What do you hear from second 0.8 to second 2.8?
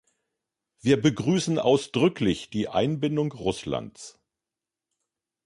begrüßen ausdrücklich die